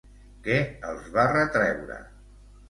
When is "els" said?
0.93-1.11